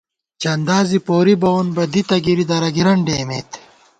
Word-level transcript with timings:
چندا 0.41 0.79
زی 0.89 0.99
پوری 1.05 1.35
بَوون 1.41 1.67
بہ 1.75 1.83
دِتہ 1.93 2.17
گِری، 2.25 2.45
درَگِرَن 2.51 2.99
ڈېئیمېت 3.05 3.49